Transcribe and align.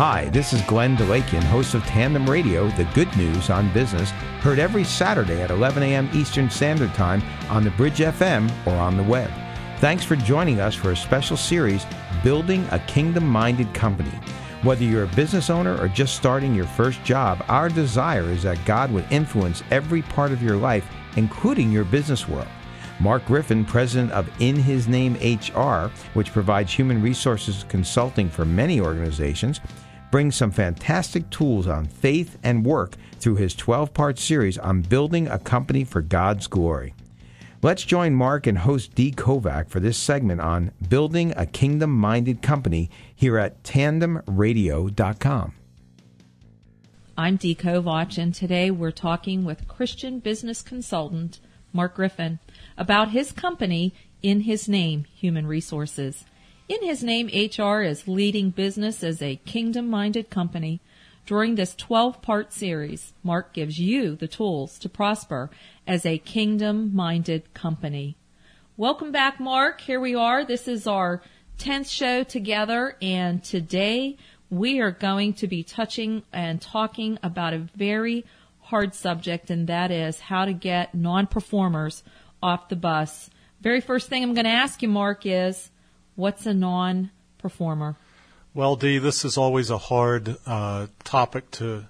Hi, 0.00 0.30
this 0.30 0.54
is 0.54 0.62
Glenn 0.62 0.96
DeLakian, 0.96 1.42
host 1.42 1.74
of 1.74 1.84
Tandem 1.84 2.24
Radio, 2.24 2.70
the 2.70 2.88
good 2.94 3.14
news 3.18 3.50
on 3.50 3.70
business, 3.74 4.08
heard 4.40 4.58
every 4.58 4.82
Saturday 4.82 5.42
at 5.42 5.50
11 5.50 5.82
a.m. 5.82 6.08
Eastern 6.14 6.48
Standard 6.48 6.94
Time 6.94 7.22
on 7.50 7.64
the 7.64 7.70
Bridge 7.72 7.98
FM 7.98 8.50
or 8.66 8.72
on 8.76 8.96
the 8.96 9.02
web. 9.02 9.30
Thanks 9.76 10.02
for 10.02 10.16
joining 10.16 10.58
us 10.58 10.74
for 10.74 10.92
a 10.92 10.96
special 10.96 11.36
series, 11.36 11.84
Building 12.24 12.66
a 12.70 12.78
Kingdom 12.78 13.26
Minded 13.26 13.74
Company. 13.74 14.18
Whether 14.62 14.84
you're 14.84 15.04
a 15.04 15.08
business 15.08 15.50
owner 15.50 15.76
or 15.78 15.86
just 15.86 16.16
starting 16.16 16.54
your 16.54 16.64
first 16.64 17.04
job, 17.04 17.44
our 17.48 17.68
desire 17.68 18.30
is 18.30 18.44
that 18.44 18.64
God 18.64 18.90
would 18.92 19.04
influence 19.10 19.62
every 19.70 20.00
part 20.00 20.32
of 20.32 20.42
your 20.42 20.56
life, 20.56 20.90
including 21.16 21.70
your 21.70 21.84
business 21.84 22.26
world. 22.26 22.48
Mark 23.00 23.26
Griffin, 23.26 23.66
president 23.66 24.12
of 24.12 24.30
In 24.40 24.56
His 24.56 24.88
Name 24.88 25.14
HR, 25.16 25.90
which 26.14 26.32
provides 26.32 26.72
human 26.72 27.02
resources 27.02 27.66
consulting 27.68 28.30
for 28.30 28.46
many 28.46 28.80
organizations, 28.80 29.60
brings 30.10 30.36
some 30.36 30.50
fantastic 30.50 31.30
tools 31.30 31.66
on 31.66 31.86
faith 31.86 32.38
and 32.42 32.64
work 32.64 32.96
through 33.18 33.36
his 33.36 33.54
12 33.54 33.94
part 33.94 34.18
series 34.18 34.58
on 34.58 34.82
building 34.82 35.28
a 35.28 35.38
company 35.38 35.84
for 35.84 36.02
God's 36.02 36.46
glory. 36.46 36.94
Let's 37.62 37.84
join 37.84 38.14
Mark 38.14 38.46
and 38.46 38.56
host 38.58 38.94
Dee 38.94 39.12
Kovac 39.12 39.68
for 39.68 39.80
this 39.80 39.98
segment 39.98 40.40
on 40.40 40.72
building 40.88 41.34
a 41.36 41.44
kingdom 41.44 41.90
minded 41.90 42.40
company 42.40 42.90
here 43.14 43.36
at 43.36 43.62
tandemradio.com. 43.62 45.54
I'm 47.18 47.36
Dee 47.36 47.54
Kovac, 47.54 48.16
and 48.16 48.34
today 48.34 48.70
we're 48.70 48.90
talking 48.90 49.44
with 49.44 49.68
Christian 49.68 50.20
business 50.20 50.62
consultant 50.62 51.38
Mark 51.70 51.96
Griffin 51.96 52.38
about 52.78 53.10
his 53.10 53.30
company, 53.30 53.92
In 54.22 54.40
His 54.40 54.66
Name 54.66 55.04
Human 55.14 55.46
Resources. 55.46 56.24
In 56.70 56.84
His 56.84 57.02
Name 57.02 57.26
HR 57.26 57.82
is 57.82 58.06
leading 58.06 58.50
business 58.50 59.02
as 59.02 59.20
a 59.20 59.40
kingdom 59.44 59.90
minded 59.90 60.30
company. 60.30 60.80
During 61.26 61.56
this 61.56 61.74
12 61.74 62.22
part 62.22 62.52
series, 62.52 63.12
Mark 63.24 63.52
gives 63.52 63.80
you 63.80 64.14
the 64.14 64.28
tools 64.28 64.78
to 64.78 64.88
prosper 64.88 65.50
as 65.84 66.06
a 66.06 66.18
kingdom 66.18 66.94
minded 66.94 67.52
company. 67.54 68.16
Welcome 68.76 69.10
back, 69.10 69.40
Mark. 69.40 69.80
Here 69.80 69.98
we 69.98 70.14
are. 70.14 70.44
This 70.44 70.68
is 70.68 70.86
our 70.86 71.22
10th 71.58 71.90
show 71.90 72.22
together, 72.22 72.96
and 73.02 73.42
today 73.42 74.16
we 74.48 74.78
are 74.78 74.92
going 74.92 75.32
to 75.34 75.48
be 75.48 75.64
touching 75.64 76.22
and 76.32 76.60
talking 76.60 77.18
about 77.20 77.52
a 77.52 77.66
very 77.74 78.24
hard 78.60 78.94
subject, 78.94 79.50
and 79.50 79.66
that 79.66 79.90
is 79.90 80.20
how 80.20 80.44
to 80.44 80.52
get 80.52 80.94
non 80.94 81.26
performers 81.26 82.04
off 82.40 82.68
the 82.68 82.76
bus. 82.76 83.28
Very 83.60 83.80
first 83.80 84.08
thing 84.08 84.22
I'm 84.22 84.34
going 84.34 84.44
to 84.44 84.50
ask 84.50 84.80
you, 84.82 84.88
Mark, 84.88 85.26
is 85.26 85.72
what's 86.20 86.46
a 86.46 86.54
non 86.54 87.10
performer? 87.38 87.96
Well, 88.52 88.76
Dee, 88.76 88.98
this 88.98 89.24
is 89.24 89.36
always 89.36 89.70
a 89.70 89.78
hard 89.78 90.36
uh, 90.46 90.88
topic 91.02 91.50
to 91.52 91.86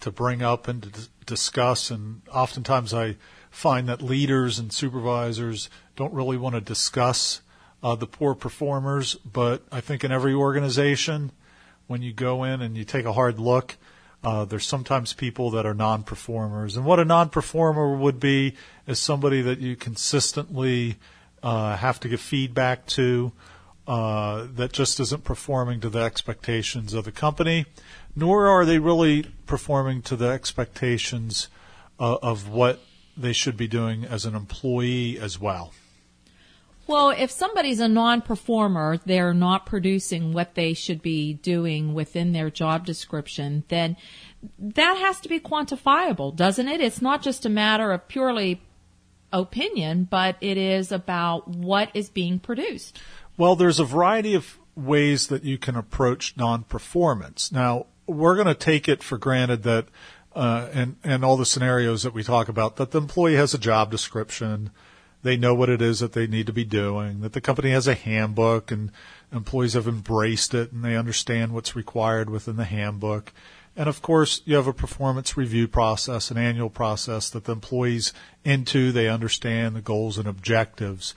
to 0.00 0.10
bring 0.10 0.42
up 0.42 0.66
and 0.66 0.82
to 0.82 0.88
d- 0.88 1.00
discuss, 1.26 1.90
and 1.90 2.22
oftentimes 2.32 2.94
I 2.94 3.16
find 3.50 3.88
that 3.88 4.02
leaders 4.02 4.58
and 4.58 4.72
supervisors 4.72 5.68
don't 5.96 6.12
really 6.12 6.36
want 6.36 6.54
to 6.54 6.60
discuss 6.60 7.40
uh, 7.82 7.94
the 7.94 8.06
poor 8.06 8.34
performers. 8.34 9.14
But 9.16 9.62
I 9.70 9.80
think 9.80 10.02
in 10.04 10.10
every 10.10 10.34
organization, 10.34 11.30
when 11.86 12.02
you 12.02 12.12
go 12.12 12.44
in 12.44 12.62
and 12.62 12.76
you 12.76 12.84
take 12.84 13.04
a 13.04 13.12
hard 13.12 13.38
look, 13.38 13.76
uh, 14.24 14.44
there's 14.44 14.66
sometimes 14.66 15.12
people 15.12 15.50
that 15.50 15.66
are 15.66 15.74
non-performers, 15.74 16.76
and 16.76 16.84
what 16.84 17.00
a 17.00 17.04
non-performer 17.04 17.96
would 17.96 18.20
be 18.20 18.54
is 18.86 18.98
somebody 18.98 19.42
that 19.42 19.60
you 19.60 19.76
consistently 19.76 20.96
uh, 21.42 21.76
have 21.76 21.98
to 22.00 22.08
give 22.08 22.20
feedback 22.20 22.86
to, 22.86 23.32
uh, 23.86 24.46
that 24.54 24.72
just 24.72 25.00
isn't 25.00 25.24
performing 25.24 25.80
to 25.80 25.90
the 25.90 26.00
expectations 26.00 26.94
of 26.94 27.04
the 27.04 27.12
company, 27.12 27.66
nor 28.14 28.46
are 28.46 28.64
they 28.64 28.78
really 28.78 29.24
performing 29.46 30.02
to 30.02 30.16
the 30.16 30.28
expectations 30.28 31.48
uh, 31.98 32.16
of 32.22 32.48
what 32.48 32.80
they 33.16 33.32
should 33.32 33.56
be 33.56 33.68
doing 33.68 34.04
as 34.04 34.24
an 34.24 34.34
employee 34.34 35.18
as 35.18 35.38
well. 35.38 35.72
Well, 36.86 37.10
if 37.10 37.30
somebody's 37.30 37.80
a 37.80 37.88
non-performer, 37.88 38.98
they're 39.06 39.34
not 39.34 39.66
producing 39.66 40.32
what 40.32 40.54
they 40.54 40.74
should 40.74 41.00
be 41.00 41.34
doing 41.34 41.94
within 41.94 42.32
their 42.32 42.50
job 42.50 42.84
description, 42.84 43.64
then 43.68 43.96
that 44.58 44.96
has 44.96 45.20
to 45.20 45.28
be 45.28 45.38
quantifiable, 45.38 46.34
doesn't 46.34 46.68
it? 46.68 46.80
It's 46.80 47.00
not 47.00 47.22
just 47.22 47.46
a 47.46 47.48
matter 47.48 47.92
of 47.92 48.08
purely 48.08 48.60
opinion, 49.32 50.08
but 50.10 50.36
it 50.40 50.58
is 50.58 50.92
about 50.92 51.48
what 51.48 51.90
is 51.94 52.10
being 52.10 52.38
produced. 52.38 53.00
Well, 53.36 53.56
there's 53.56 53.80
a 53.80 53.84
variety 53.84 54.34
of 54.34 54.58
ways 54.74 55.28
that 55.28 55.44
you 55.44 55.58
can 55.58 55.76
approach 55.76 56.36
non-performance. 56.36 57.52
Now, 57.52 57.86
we're 58.06 58.34
going 58.34 58.46
to 58.46 58.54
take 58.54 58.88
it 58.88 59.02
for 59.02 59.18
granted 59.18 59.62
that, 59.62 59.86
uh, 60.34 60.68
and, 60.72 60.96
and 61.02 61.24
all 61.24 61.36
the 61.36 61.46
scenarios 61.46 62.02
that 62.02 62.14
we 62.14 62.22
talk 62.22 62.48
about, 62.48 62.76
that 62.76 62.90
the 62.90 62.98
employee 62.98 63.36
has 63.36 63.54
a 63.54 63.58
job 63.58 63.90
description, 63.90 64.70
they 65.22 65.36
know 65.36 65.54
what 65.54 65.68
it 65.68 65.80
is 65.80 66.00
that 66.00 66.12
they 66.12 66.26
need 66.26 66.46
to 66.46 66.52
be 66.52 66.64
doing, 66.64 67.20
that 67.20 67.32
the 67.32 67.40
company 67.40 67.70
has 67.70 67.86
a 67.86 67.94
handbook 67.94 68.70
and 68.70 68.90
employees 69.32 69.74
have 69.74 69.88
embraced 69.88 70.52
it 70.52 70.72
and 70.72 70.84
they 70.84 70.96
understand 70.96 71.52
what's 71.52 71.76
required 71.76 72.28
within 72.28 72.56
the 72.56 72.64
handbook. 72.64 73.32
And 73.76 73.88
of 73.88 74.02
course, 74.02 74.42
you 74.44 74.56
have 74.56 74.66
a 74.66 74.74
performance 74.74 75.36
review 75.36 75.68
process, 75.68 76.30
an 76.30 76.36
annual 76.36 76.68
process 76.68 77.30
that 77.30 77.44
the 77.44 77.52
employees 77.52 78.12
into, 78.44 78.92
they 78.92 79.08
understand 79.08 79.74
the 79.74 79.80
goals 79.80 80.18
and 80.18 80.28
objectives. 80.28 81.14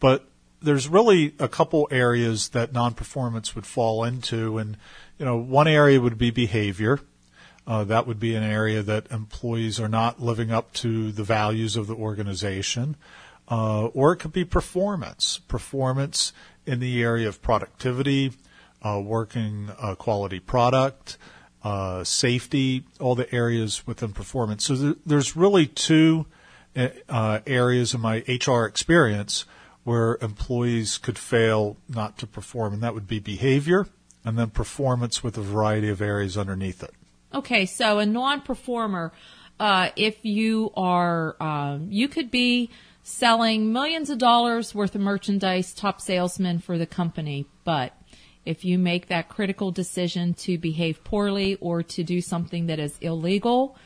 But 0.00 0.28
there's 0.64 0.88
really 0.88 1.34
a 1.38 1.48
couple 1.48 1.86
areas 1.90 2.48
that 2.50 2.72
non-performance 2.72 3.54
would 3.54 3.66
fall 3.66 4.04
into. 4.04 4.58
And, 4.58 4.76
you 5.18 5.24
know, 5.24 5.36
one 5.36 5.68
area 5.68 6.00
would 6.00 6.18
be 6.18 6.30
behavior. 6.30 7.00
Uh, 7.66 7.84
that 7.84 8.06
would 8.06 8.20
be 8.20 8.34
an 8.34 8.42
area 8.42 8.82
that 8.82 9.10
employees 9.10 9.80
are 9.80 9.88
not 9.88 10.20
living 10.20 10.50
up 10.50 10.72
to 10.74 11.12
the 11.12 11.24
values 11.24 11.76
of 11.76 11.86
the 11.86 11.94
organization. 11.94 12.96
Uh, 13.48 13.86
or 13.86 14.12
it 14.12 14.16
could 14.16 14.32
be 14.32 14.44
performance. 14.44 15.38
Performance 15.48 16.32
in 16.66 16.80
the 16.80 17.02
area 17.02 17.28
of 17.28 17.42
productivity, 17.42 18.32
uh, 18.82 19.00
working 19.04 19.70
a 19.80 19.94
quality 19.96 20.40
product, 20.40 21.18
uh, 21.62 22.04
safety, 22.04 22.84
all 23.00 23.14
the 23.14 23.32
areas 23.34 23.86
within 23.86 24.12
performance. 24.12 24.64
So 24.64 24.76
th- 24.76 24.96
there's 25.06 25.36
really 25.36 25.66
two 25.66 26.26
uh, 26.76 27.40
areas 27.46 27.94
in 27.94 28.00
my 28.00 28.24
HR 28.28 28.64
experience 28.64 29.44
where 29.84 30.18
employees 30.20 30.98
could 30.98 31.18
fail 31.18 31.76
not 31.88 32.18
to 32.18 32.26
perform, 32.26 32.72
and 32.74 32.82
that 32.82 32.94
would 32.94 33.06
be 33.06 33.20
behavior 33.20 33.86
and 34.24 34.38
then 34.38 34.50
performance 34.50 35.22
with 35.22 35.36
a 35.36 35.42
variety 35.42 35.90
of 35.90 36.00
areas 36.00 36.36
underneath 36.36 36.82
it. 36.82 36.92
Okay, 37.34 37.66
so 37.66 37.98
a 37.98 38.06
non-performer, 38.06 39.12
uh, 39.60 39.90
if 39.96 40.24
you 40.24 40.72
are, 40.76 41.36
um, 41.42 41.88
you 41.90 42.08
could 42.08 42.30
be 42.30 42.70
selling 43.02 43.72
millions 43.72 44.08
of 44.08 44.18
dollars 44.18 44.74
worth 44.74 44.94
of 44.94 45.00
merchandise, 45.00 45.74
top 45.74 46.00
salesman 46.00 46.58
for 46.58 46.78
the 46.78 46.86
company, 46.86 47.44
but 47.64 47.92
if 48.46 48.64
you 48.64 48.78
make 48.78 49.08
that 49.08 49.28
critical 49.28 49.70
decision 49.70 50.34
to 50.34 50.56
behave 50.58 51.02
poorly 51.04 51.56
or 51.60 51.82
to 51.82 52.02
do 52.02 52.20
something 52.20 52.66
that 52.66 52.78
is 52.78 52.96
illegal 53.00 53.76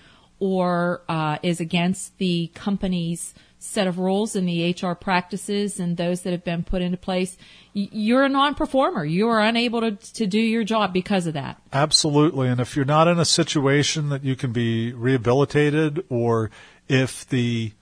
or 0.41 1.03
uh, 1.09 1.39
is 1.43 1.61
against 1.61 2.17
the 2.19 2.51
company's 2.55 3.35
set 3.59 3.87
of 3.87 3.99
rules 3.99 4.37
and 4.37 4.49
the 4.49 4.77
HR 4.81 4.93
practices 4.93 5.81
and 5.81 5.97
those 5.97 6.23
that 6.23 6.31
have 6.31 6.45
been 6.45 6.63
put 6.63 6.81
into 6.81 6.97
place, 6.97 7.37
you're 7.73 8.25
a 8.25 8.29
non-performer. 8.29 9.05
You 9.05 9.29
are 9.29 9.41
unable 9.41 9.81
to, 9.81 9.93
to 9.93 10.27
do 10.27 10.41
your 10.41 10.65
job 10.65 10.93
because 10.93 11.27
of 11.27 11.35
that. 11.35 11.61
Absolutely. 11.73 12.49
And 12.49 12.61
if 12.61 12.77
you're 12.77 12.85
not 12.85 13.09
in 13.09 13.19
a 13.19 13.25
situation 13.25 14.11
that 14.11 14.25
you 14.25 14.37
can 14.37 14.53
be 14.53 14.93
rehabilitated 14.93 16.05
or 16.09 16.51
if 16.89 17.29
the 17.29 17.73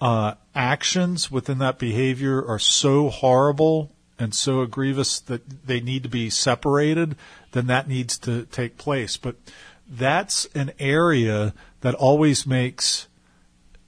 uh, 0.00 0.34
actions 0.54 1.30
within 1.30 1.58
that 1.58 1.78
behavior 1.78 2.44
are 2.44 2.58
so 2.58 3.08
horrible 3.08 3.92
and 4.18 4.34
so 4.34 4.64
grievous 4.66 5.20
that 5.20 5.66
they 5.66 5.80
need 5.80 6.02
to 6.02 6.08
be 6.08 6.30
separated, 6.30 7.16
then 7.52 7.66
that 7.66 7.88
needs 7.88 8.18
to 8.18 8.44
take 8.46 8.76
place. 8.76 9.16
But 9.16 9.36
that's 9.88 10.46
an 10.54 10.72
area 10.78 11.54
that 11.80 11.94
always 11.94 12.46
makes 12.46 13.08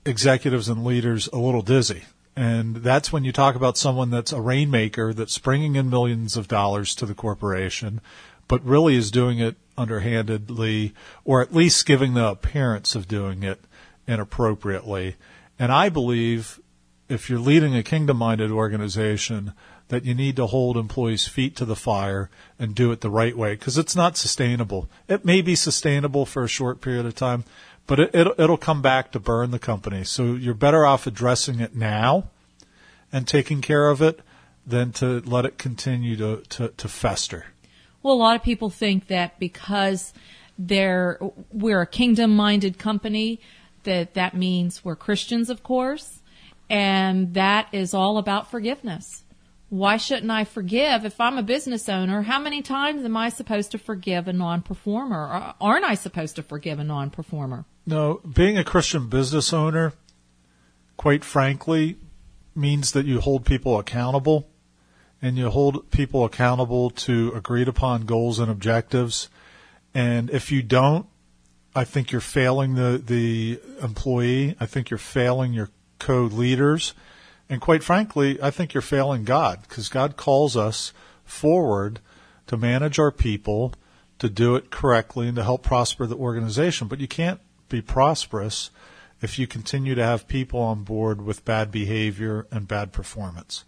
executives 0.07 0.69
and 0.69 0.85
leaders 0.85 1.29
a 1.33 1.39
little 1.39 1.63
dizzy. 1.63 2.05
And 2.37 2.77
that's 2.77 3.13
when 3.13 3.25
you 3.25 3.33
talk 3.33 3.55
about 3.55 3.79
someone 3.79 4.11
that's 4.11 4.33
a 4.33 4.41
rainmaker 4.41 5.15
that's 5.15 5.39
bringing 5.39 5.75
in 5.77 5.89
millions 5.89 6.37
of 6.37 6.49
dollars 6.49 6.95
to 6.97 7.07
the 7.07 7.15
corporation, 7.15 8.01
but 8.47 8.63
really 8.65 8.95
is 8.95 9.11
doing 9.11 9.39
it 9.39 9.57
underhandedly, 9.79 10.95
or 11.25 11.41
at 11.41 11.55
least 11.55 11.87
giving 11.87 12.15
the 12.15 12.27
appearance 12.27 12.95
of 12.95 13.09
doing 13.09 13.43
it 13.43 13.61
inappropriately. 14.07 15.17
And 15.59 15.73
I 15.73 15.89
believe 15.89 16.61
if 17.09 17.31
you're 17.31 17.39
leading 17.39 17.75
a 17.75 17.83
kingdom 17.83 18.19
minded 18.19 18.51
organization, 18.51 19.53
that 19.89 20.05
you 20.05 20.15
need 20.15 20.37
to 20.37 20.47
hold 20.47 20.77
employees' 20.77 21.29
feet 21.29 21.55
to 21.57 21.65
the 21.65 21.77
fire 21.77 22.29
and 22.59 22.75
do 22.75 22.91
it 22.91 23.01
the 23.01 23.11
right 23.11 23.37
way 23.37 23.55
because 23.55 23.79
it's 23.79 23.95
not 23.95 24.17
sustainable. 24.17 24.89
It 25.09 25.25
may 25.25 25.43
be 25.43 25.55
sustainable 25.55 26.27
for 26.27 26.43
a 26.43 26.49
short 26.49 26.81
period 26.81 27.07
of 27.07 27.15
time, 27.15 27.45
but 27.87 28.01
it, 28.01 28.11
it'll, 28.15 28.35
it'll 28.39 28.57
come 28.57 28.83
back 28.83 29.13
to 29.13 29.21
burn 29.21 29.53
the 29.53 29.59
company. 29.59 30.03
So 30.05 30.35
you're 30.35 30.55
better 30.55 30.85
off 30.85 31.07
addressing 31.07 31.61
it 31.61 31.75
now 31.75 32.29
and 33.13 33.29
taking 33.29 33.61
care 33.61 33.89
of 33.89 34.03
it 34.03 34.21
than 34.67 34.93
to 34.93 35.21
let 35.21 35.45
it 35.45 35.59
continue 35.59 36.17
to, 36.17 36.43
to, 36.49 36.69
to 36.69 36.89
fester. 36.89 37.47
Well, 38.03 38.15
a 38.15 38.17
lot 38.17 38.37
of 38.37 38.43
people 38.43 38.71
think 38.71 39.07
that 39.07 39.39
because 39.39 40.13
they're, 40.59 41.19
we're 41.53 41.83
a 41.83 41.87
kingdom 41.87 42.35
minded 42.35 42.79
company, 42.79 43.41
that 43.85 44.15
that 44.15 44.35
means 44.35 44.85
we're 44.85 44.97
Christians, 44.97 45.49
of 45.49 45.63
course, 45.63 46.21
and 46.69 47.35
that 47.35 47.69
is 47.73 47.95
all 47.95 48.19
about 48.19 48.51
forgiveness. 48.51 49.23
Why 49.69 49.97
shouldn't 49.97 50.31
I 50.31 50.45
forgive 50.45 51.05
if 51.05 51.21
I'm 51.21 51.39
a 51.39 51.43
business 51.43 51.89
owner? 51.89 52.23
How 52.23 52.39
many 52.39 52.63
times 52.63 53.05
am 53.05 53.17
I 53.17 53.31
supposed 53.31 53.73
to 53.73 53.79
forgive 53.79 54.29
a 54.29 54.33
non-performer? 54.33 55.55
Aren't 55.61 55.85
I 55.85 55.95
supposed 55.95 56.37
to 56.37 56.43
forgive 56.43 56.79
a 56.79 56.85
non-performer? 56.85 57.65
No, 57.85 58.21
being 58.21 58.57
a 58.57 58.65
Christian 58.65 59.09
business 59.09 59.53
owner, 59.53 59.93
quite 60.97 61.25
frankly, 61.25 61.97
means 62.55 62.93
that 62.93 63.07
you 63.07 63.21
hold 63.21 63.45
people 63.45 63.79
accountable 63.79 64.49
and 65.21 65.37
you 65.37 65.51
hold 65.51 65.91
people 65.91 66.25
accountable 66.25 66.91
to 66.91 67.33
agreed 67.35 67.69
upon 67.69 68.03
goals 68.03 68.39
and 68.39 68.51
objectives. 68.51 69.29
And 69.95 70.31
if 70.31 70.53
you 70.53 70.63
don't, 70.63 71.07
I 71.75 71.85
think 71.85 72.13
you're 72.13 72.21
failing 72.21 72.75
the, 72.75 73.03
the 73.05 73.61
employee. 73.83 74.57
I 74.61 74.67
think 74.67 74.91
you're 74.91 74.99
failing 74.99 75.53
your 75.53 75.71
co-leaders. 75.99 76.95
And 77.49 77.61
quite 77.61 77.85
frankly, 77.85 78.41
I 78.43 78.51
think 78.51 78.75
you're 78.75 78.81
failing 78.81 79.25
God 79.25 79.63
because 79.63 79.89
God 79.89 80.17
calls 80.17 80.57
us 80.57 80.93
forward 81.25 82.01
to 82.47 82.57
manage 82.57 82.99
our 82.99 83.13
people, 83.13 83.73
to 84.19 84.29
do 84.29 84.57
it 84.57 84.71
correctly, 84.71 85.29
and 85.29 85.37
to 85.37 85.45
help 85.45 85.63
prosper 85.63 86.07
the 86.07 86.17
organization. 86.17 86.89
But 86.89 87.01
you 87.01 87.09
can't 87.09 87.41
be 87.69 87.81
prosperous 87.81 88.71
if 89.23 89.39
you 89.39 89.47
continue 89.47 89.95
to 89.95 90.05
have 90.05 90.29
people 90.29 90.61
on 90.61 90.83
board 90.83 91.23
with 91.23 91.45
bad 91.45 91.71
behavior 91.71 92.47
and 92.51 92.69
bad 92.69 92.93
performance. 92.93 93.65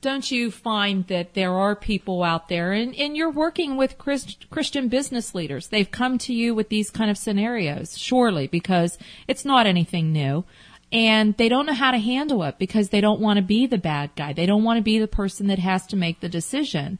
Don't 0.00 0.30
you 0.30 0.52
find 0.52 1.08
that 1.08 1.34
there 1.34 1.52
are 1.52 1.74
people 1.74 2.22
out 2.22 2.48
there, 2.48 2.72
and, 2.72 2.94
and 2.94 3.16
you're 3.16 3.30
working 3.30 3.76
with 3.76 3.98
Christ, 3.98 4.46
Christian 4.48 4.88
business 4.88 5.34
leaders? 5.34 5.68
They've 5.68 5.90
come 5.90 6.18
to 6.18 6.32
you 6.32 6.54
with 6.54 6.68
these 6.68 6.90
kind 6.90 7.10
of 7.10 7.18
scenarios, 7.18 7.98
surely, 7.98 8.46
because 8.46 8.96
it's 9.26 9.44
not 9.44 9.66
anything 9.66 10.12
new 10.12 10.44
and 10.90 11.36
they 11.36 11.48
don't 11.48 11.66
know 11.66 11.74
how 11.74 11.90
to 11.90 11.98
handle 11.98 12.42
it 12.44 12.58
because 12.58 12.88
they 12.88 13.00
don't 13.00 13.20
want 13.20 13.36
to 13.36 13.42
be 13.42 13.66
the 13.66 13.78
bad 13.78 14.10
guy. 14.16 14.32
They 14.32 14.46
don't 14.46 14.64
want 14.64 14.78
to 14.78 14.82
be 14.82 14.98
the 14.98 15.08
person 15.08 15.48
that 15.48 15.58
has 15.58 15.86
to 15.88 15.96
make 15.96 16.20
the 16.20 16.28
decision. 16.28 16.98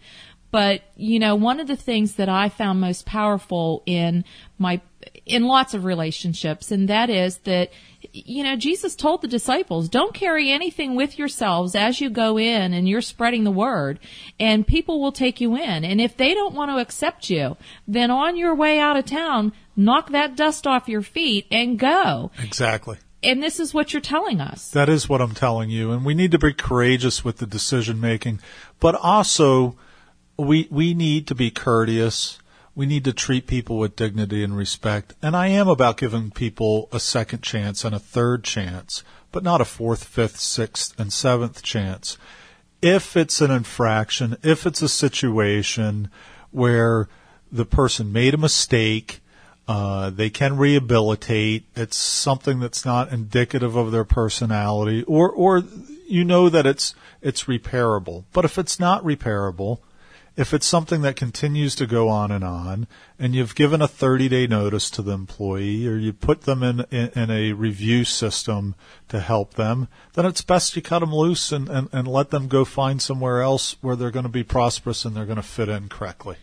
But, 0.50 0.82
you 0.96 1.18
know, 1.18 1.34
one 1.34 1.60
of 1.60 1.66
the 1.66 1.76
things 1.76 2.14
that 2.14 2.28
I 2.28 2.48
found 2.48 2.80
most 2.80 3.04
powerful 3.04 3.82
in 3.84 4.24
my, 4.58 4.80
in 5.26 5.44
lots 5.44 5.74
of 5.74 5.84
relationships, 5.84 6.70
and 6.70 6.88
that 6.88 7.10
is 7.10 7.38
that, 7.38 7.70
you 8.12 8.42
know, 8.42 8.56
Jesus 8.56 8.94
told 8.94 9.20
the 9.20 9.28
disciples, 9.28 9.90
don't 9.90 10.14
carry 10.14 10.50
anything 10.50 10.96
with 10.96 11.18
yourselves 11.18 11.74
as 11.74 12.00
you 12.00 12.08
go 12.08 12.38
in 12.38 12.72
and 12.72 12.88
you're 12.88 13.02
spreading 13.02 13.44
the 13.44 13.50
word, 13.50 14.00
and 14.40 14.66
people 14.66 15.02
will 15.02 15.12
take 15.12 15.38
you 15.38 15.54
in. 15.54 15.84
And 15.84 16.00
if 16.00 16.16
they 16.16 16.32
don't 16.32 16.54
want 16.54 16.70
to 16.70 16.78
accept 16.78 17.28
you, 17.28 17.58
then 17.86 18.10
on 18.10 18.38
your 18.38 18.54
way 18.54 18.78
out 18.78 18.96
of 18.96 19.04
town, 19.04 19.52
knock 19.76 20.10
that 20.12 20.34
dust 20.34 20.66
off 20.66 20.88
your 20.88 21.02
feet 21.02 21.46
and 21.50 21.78
go. 21.78 22.30
Exactly 22.42 22.96
and 23.22 23.42
this 23.42 23.58
is 23.58 23.74
what 23.74 23.92
you're 23.92 24.00
telling 24.00 24.40
us. 24.40 24.70
That 24.70 24.88
is 24.88 25.08
what 25.08 25.20
I'm 25.20 25.34
telling 25.34 25.70
you. 25.70 25.92
And 25.92 26.04
we 26.04 26.14
need 26.14 26.30
to 26.32 26.38
be 26.38 26.52
courageous 26.52 27.24
with 27.24 27.38
the 27.38 27.46
decision 27.46 28.00
making, 28.00 28.40
but 28.80 28.94
also 28.94 29.76
we, 30.36 30.68
we 30.70 30.94
need 30.94 31.26
to 31.26 31.34
be 31.34 31.50
courteous. 31.50 32.38
We 32.74 32.86
need 32.86 33.04
to 33.04 33.12
treat 33.12 33.48
people 33.48 33.78
with 33.78 33.96
dignity 33.96 34.44
and 34.44 34.56
respect. 34.56 35.14
And 35.20 35.36
I 35.36 35.48
am 35.48 35.66
about 35.66 35.96
giving 35.96 36.30
people 36.30 36.88
a 36.92 37.00
second 37.00 37.42
chance 37.42 37.84
and 37.84 37.94
a 37.94 37.98
third 37.98 38.44
chance, 38.44 39.02
but 39.32 39.42
not 39.42 39.60
a 39.60 39.64
fourth, 39.64 40.04
fifth, 40.04 40.38
sixth, 40.38 40.98
and 40.98 41.12
seventh 41.12 41.62
chance. 41.62 42.18
If 42.80 43.16
it's 43.16 43.40
an 43.40 43.50
infraction, 43.50 44.36
if 44.44 44.64
it's 44.64 44.82
a 44.82 44.88
situation 44.88 46.08
where 46.52 47.08
the 47.50 47.64
person 47.64 48.12
made 48.12 48.34
a 48.34 48.38
mistake, 48.38 49.20
uh, 49.68 50.08
they 50.08 50.30
can 50.30 50.56
rehabilitate. 50.56 51.64
It's 51.76 51.96
something 51.96 52.58
that's 52.58 52.86
not 52.86 53.12
indicative 53.12 53.76
of 53.76 53.92
their 53.92 54.04
personality, 54.04 55.04
or 55.04 55.30
or 55.30 55.62
you 56.06 56.24
know 56.24 56.48
that 56.48 56.66
it's 56.66 56.94
it's 57.20 57.44
repairable. 57.44 58.24
But 58.32 58.46
if 58.46 58.56
it's 58.56 58.80
not 58.80 59.04
repairable, 59.04 59.80
if 60.38 60.54
it's 60.54 60.66
something 60.66 61.02
that 61.02 61.16
continues 61.16 61.74
to 61.74 61.86
go 61.86 62.08
on 62.08 62.30
and 62.30 62.44
on, 62.44 62.86
and 63.18 63.34
you've 63.34 63.54
given 63.54 63.82
a 63.82 63.88
30 63.88 64.30
day 64.30 64.46
notice 64.46 64.88
to 64.88 65.02
the 65.02 65.12
employee, 65.12 65.86
or 65.86 65.98
you 65.98 66.14
put 66.14 66.42
them 66.42 66.62
in, 66.62 66.86
in, 66.90 67.10
in 67.14 67.30
a 67.30 67.52
review 67.52 68.04
system 68.04 68.74
to 69.08 69.20
help 69.20 69.54
them, 69.54 69.88
then 70.14 70.24
it's 70.24 70.40
best 70.40 70.76
you 70.76 70.80
cut 70.80 71.00
them 71.00 71.12
loose 71.12 71.52
and, 71.52 71.68
and, 71.68 71.90
and 71.92 72.08
let 72.08 72.30
them 72.30 72.48
go 72.48 72.64
find 72.64 73.02
somewhere 73.02 73.42
else 73.42 73.76
where 73.82 73.96
they're 73.96 74.10
going 74.10 74.22
to 74.22 74.30
be 74.30 74.44
prosperous 74.44 75.04
and 75.04 75.14
they're 75.14 75.26
going 75.26 75.36
to 75.36 75.42
fit 75.42 75.68
in 75.68 75.90
correctly. 75.90 76.36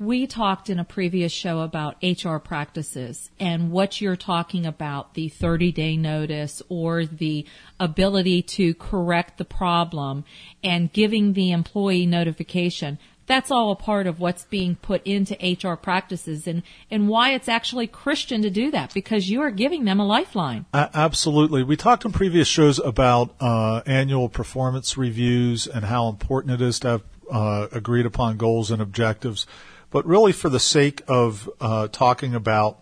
We 0.00 0.28
talked 0.28 0.70
in 0.70 0.78
a 0.78 0.84
previous 0.84 1.32
show 1.32 1.60
about 1.60 1.96
HR 2.04 2.36
practices 2.36 3.32
and 3.40 3.72
what 3.72 4.00
you're 4.00 4.14
talking 4.14 4.64
about, 4.64 5.14
the 5.14 5.28
30 5.28 5.72
day 5.72 5.96
notice 5.96 6.62
or 6.68 7.04
the 7.04 7.44
ability 7.80 8.42
to 8.42 8.74
correct 8.74 9.38
the 9.38 9.44
problem 9.44 10.24
and 10.62 10.92
giving 10.92 11.32
the 11.32 11.50
employee 11.50 12.06
notification. 12.06 13.00
That's 13.26 13.50
all 13.50 13.72
a 13.72 13.76
part 13.76 14.06
of 14.06 14.20
what's 14.20 14.44
being 14.44 14.76
put 14.76 15.04
into 15.04 15.34
HR 15.42 15.74
practices 15.74 16.46
and, 16.46 16.62
and 16.92 17.08
why 17.08 17.32
it's 17.32 17.48
actually 17.48 17.88
Christian 17.88 18.42
to 18.42 18.50
do 18.50 18.70
that 18.70 18.94
because 18.94 19.28
you 19.28 19.42
are 19.42 19.50
giving 19.50 19.84
them 19.84 19.98
a 19.98 20.06
lifeline. 20.06 20.64
Uh, 20.72 20.88
absolutely. 20.94 21.64
We 21.64 21.76
talked 21.76 22.04
in 22.04 22.12
previous 22.12 22.46
shows 22.46 22.78
about 22.78 23.34
uh, 23.40 23.82
annual 23.84 24.28
performance 24.28 24.96
reviews 24.96 25.66
and 25.66 25.84
how 25.84 26.08
important 26.08 26.54
it 26.54 26.64
is 26.64 26.78
to 26.80 26.88
have 26.88 27.02
uh, 27.30 27.66
agreed 27.72 28.06
upon 28.06 28.36
goals 28.36 28.70
and 28.70 28.80
objectives. 28.80 29.44
But 29.90 30.06
really, 30.06 30.32
for 30.32 30.48
the 30.48 30.60
sake 30.60 31.02
of 31.08 31.48
uh, 31.60 31.88
talking 31.88 32.34
about 32.34 32.80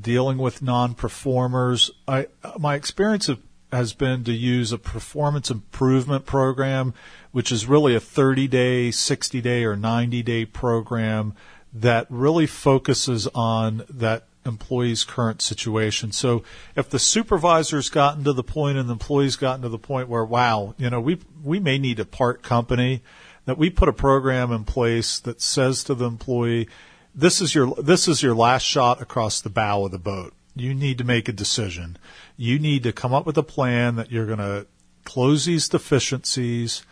dealing 0.00 0.38
with 0.38 0.62
non-performers, 0.62 1.90
I, 2.06 2.28
my 2.58 2.74
experience 2.76 3.28
of, 3.28 3.40
has 3.72 3.94
been 3.94 4.24
to 4.24 4.32
use 4.32 4.72
a 4.72 4.78
performance 4.78 5.50
improvement 5.50 6.26
program, 6.26 6.94
which 7.32 7.50
is 7.50 7.66
really 7.66 7.94
a 7.94 8.00
30-day, 8.00 8.90
60-day, 8.90 9.64
or 9.64 9.76
90-day 9.76 10.44
program 10.46 11.34
that 11.72 12.06
really 12.10 12.46
focuses 12.46 13.28
on 13.28 13.84
that 13.88 14.24
employee's 14.44 15.04
current 15.04 15.42
situation. 15.42 16.12
So 16.12 16.42
if 16.74 16.88
the 16.88 16.98
supervisor's 16.98 17.90
gotten 17.90 18.24
to 18.24 18.32
the 18.32 18.42
point 18.42 18.78
and 18.78 18.88
the 18.88 18.94
employee's 18.94 19.36
gotten 19.36 19.62
to 19.62 19.68
the 19.68 19.78
point 19.78 20.08
where, 20.08 20.24
wow, 20.24 20.74
you 20.78 20.90
know, 20.90 21.00
we 21.00 21.20
we 21.42 21.60
may 21.60 21.78
need 21.78 21.98
to 21.98 22.04
part 22.04 22.42
company 22.42 23.02
that 23.50 23.58
we 23.58 23.68
put 23.68 23.88
a 23.88 23.92
program 23.92 24.52
in 24.52 24.62
place 24.62 25.18
that 25.18 25.40
says 25.40 25.82
to 25.82 25.92
the 25.92 26.04
employee, 26.04 26.68
this 27.12 27.40
is 27.40 27.52
your 27.52 27.74
this 27.82 28.06
is 28.06 28.22
your 28.22 28.32
last 28.32 28.62
shot 28.62 29.02
across 29.02 29.40
the 29.40 29.50
bow 29.50 29.84
of 29.84 29.90
the 29.90 29.98
boat. 29.98 30.32
You 30.54 30.72
need 30.72 30.98
to 30.98 31.04
make 31.04 31.28
a 31.28 31.32
decision. 31.32 31.98
You 32.36 32.60
need 32.60 32.84
to 32.84 32.92
come 32.92 33.12
up 33.12 33.26
with 33.26 33.36
a 33.36 33.42
plan 33.42 33.96
that 33.96 34.12
you're 34.12 34.26
going 34.26 34.38
to 34.38 34.68
close 35.02 35.46
these 35.46 35.68
deficiencies 35.68 36.84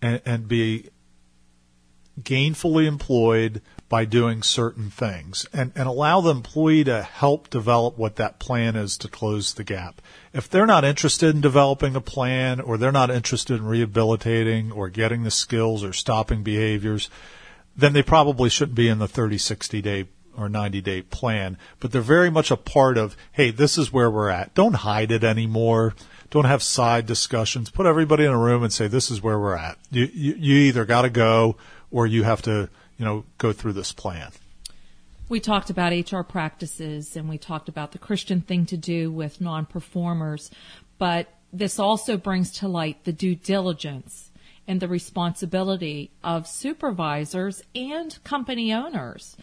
and, 0.00 0.22
and 0.24 0.46
be 0.46 0.90
gainfully 2.22 2.86
employed 2.86 3.60
by 3.88 4.04
doing 4.04 4.42
certain 4.42 4.90
things 4.90 5.46
and, 5.52 5.72
and 5.74 5.86
allow 5.86 6.20
the 6.20 6.30
employee 6.30 6.84
to 6.84 7.02
help 7.02 7.50
develop 7.50 7.98
what 7.98 8.16
that 8.16 8.38
plan 8.38 8.76
is 8.76 8.96
to 8.96 9.08
close 9.08 9.54
the 9.54 9.64
gap. 9.64 10.00
If 10.32 10.48
they're 10.48 10.66
not 10.66 10.84
interested 10.84 11.34
in 11.34 11.40
developing 11.40 11.94
a 11.94 12.00
plan 12.00 12.60
or 12.60 12.76
they're 12.76 12.92
not 12.92 13.10
interested 13.10 13.54
in 13.54 13.66
rehabilitating 13.66 14.72
or 14.72 14.88
getting 14.88 15.22
the 15.22 15.30
skills 15.30 15.84
or 15.84 15.92
stopping 15.92 16.42
behaviors, 16.42 17.10
then 17.76 17.92
they 17.92 18.02
probably 18.02 18.48
shouldn't 18.48 18.76
be 18.76 18.88
in 18.88 18.98
the 18.98 19.08
30, 19.08 19.38
60 19.38 19.82
day 19.82 20.06
or 20.36 20.48
90 20.48 20.80
day 20.80 21.02
plan. 21.02 21.58
But 21.80 21.92
they're 21.92 22.02
very 22.02 22.30
much 22.30 22.50
a 22.50 22.56
part 22.56 22.98
of, 22.98 23.16
hey, 23.32 23.50
this 23.50 23.78
is 23.78 23.92
where 23.92 24.10
we're 24.10 24.30
at. 24.30 24.54
Don't 24.54 24.74
hide 24.74 25.12
it 25.12 25.24
anymore. 25.24 25.94
Don't 26.30 26.46
have 26.46 26.62
side 26.62 27.06
discussions. 27.06 27.70
Put 27.70 27.86
everybody 27.86 28.24
in 28.24 28.32
a 28.32 28.38
room 28.38 28.62
and 28.62 28.72
say, 28.72 28.88
this 28.88 29.10
is 29.10 29.22
where 29.22 29.38
we're 29.38 29.56
at. 29.56 29.78
You, 29.90 30.08
you, 30.12 30.34
you 30.34 30.56
either 30.56 30.84
got 30.84 31.02
to 31.02 31.10
go 31.10 31.56
or 31.90 32.06
you 32.06 32.24
have 32.24 32.42
to 32.42 32.68
you 32.98 33.04
know, 33.04 33.24
go 33.38 33.52
through 33.52 33.72
this 33.72 33.92
plan. 33.92 34.30
We 35.28 35.40
talked 35.40 35.70
about 35.70 35.92
HR 35.92 36.20
practices 36.20 37.16
and 37.16 37.28
we 37.28 37.38
talked 37.38 37.68
about 37.68 37.92
the 37.92 37.98
Christian 37.98 38.40
thing 38.40 38.66
to 38.66 38.76
do 38.76 39.10
with 39.10 39.40
non-performers, 39.40 40.50
but 40.98 41.28
this 41.52 41.78
also 41.78 42.16
brings 42.16 42.50
to 42.52 42.68
light 42.68 43.04
the 43.04 43.12
due 43.12 43.34
diligence 43.34 44.30
and 44.66 44.80
the 44.80 44.88
responsibility 44.88 46.10
of 46.22 46.46
supervisors 46.46 47.62
and 47.74 48.22
company 48.24 48.72
owners 48.72 49.36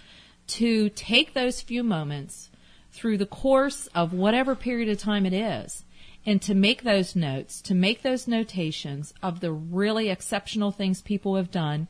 to 0.47 0.89
take 0.89 1.33
those 1.33 1.61
few 1.61 1.83
moments 1.83 2.49
through 2.91 3.17
the 3.17 3.25
course 3.25 3.87
of 3.95 4.13
whatever 4.13 4.55
period 4.55 4.89
of 4.89 4.97
time 4.97 5.25
it 5.25 5.33
is 5.33 5.83
and 6.25 6.41
to 6.41 6.53
make 6.53 6.83
those 6.83 7.15
notes, 7.15 7.61
to 7.61 7.73
make 7.73 8.01
those 8.01 8.27
notations 8.27 9.13
of 9.23 9.39
the 9.39 9.51
really 9.51 10.09
exceptional 10.09 10.71
things 10.71 11.01
people 11.01 11.35
have 11.35 11.49
done 11.49 11.87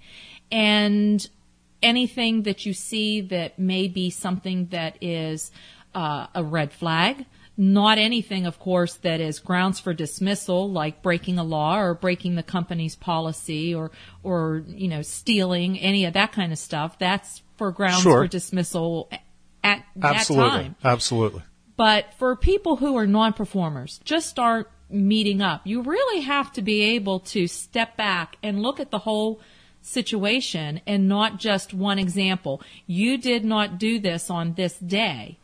and 0.51 1.30
anything 1.82 2.44
that 2.44 2.66
you 2.66 2.74
see 2.74 3.22
that 3.22 3.58
may 3.58 3.88
be 3.88 4.10
something 4.10 4.68
that 4.68 4.98
is 5.02 5.52
uh, 5.94 6.28
a 6.34 6.44
red 6.44 6.72
flag, 6.72 7.26
Not 7.58 7.98
anything, 7.98 8.46
of 8.48 8.58
course, 8.60 8.96
that 9.04 9.20
is 9.20 9.40
grounds 9.40 9.80
for 9.80 9.94
dismissal, 9.94 10.72
like 10.72 11.04
breaking 11.04 11.38
a 11.38 11.44
law 11.44 11.78
or 11.80 11.94
breaking 11.94 12.36
the 12.36 12.44
company's 12.44 12.96
policy 12.96 13.76
or, 13.76 13.92
or, 14.24 14.64
you 14.68 14.88
know, 14.88 15.02
stealing, 15.02 15.78
any 15.78 16.06
of 16.06 16.14
that 16.14 16.32
kind 16.32 16.52
of 16.54 16.58
stuff. 16.58 16.98
That's 16.98 17.42
for 17.58 17.72
grounds 17.72 18.02
Sure. 18.02 18.24
for 18.24 18.28
dismissal 18.28 19.10
at 19.64 19.84
that 19.98 20.16
Absolutely. 20.16 20.50
time. 20.50 20.76
Absolutely. 20.84 20.92
Absolutely. 20.92 21.42
But 21.78 22.14
for 22.18 22.36
people 22.36 22.78
who 22.78 22.96
are 22.98 23.06
non-performers, 23.06 24.00
just 24.06 24.40
aren't 24.40 24.68
meeting 24.90 25.42
up, 25.42 25.62
you 25.66 25.82
really 25.82 26.22
have 26.22 26.52
to 26.54 26.62
be 26.62 26.82
able 26.96 27.20
to 27.20 27.48
step 27.48 27.98
back 27.98 28.38
and 28.42 28.62
look 28.62 28.80
at 28.80 28.92
the 28.92 29.00
whole 29.00 29.40
situation 29.82 30.82
and 30.86 31.08
not 31.08 31.40
just 31.40 31.74
one 31.74 32.00
example. 32.00 32.62
You 32.88 33.18
did 33.18 33.44
not 33.44 33.78
do 33.78 34.00
this 34.00 34.30
on 34.30 34.54
this 34.54 34.78
day. 34.78 35.38